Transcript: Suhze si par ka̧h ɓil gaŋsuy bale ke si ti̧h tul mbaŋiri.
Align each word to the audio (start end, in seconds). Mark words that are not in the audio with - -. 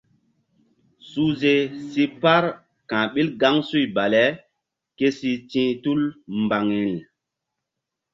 Suhze 1.09 1.53
si 1.89 2.03
par 2.21 2.43
ka̧h 2.89 3.05
ɓil 3.13 3.29
gaŋsuy 3.41 3.85
bale 3.95 4.23
ke 4.97 5.07
si 5.17 5.31
ti̧h 5.49 5.71
tul 5.83 6.01
mbaŋiri. 6.41 6.97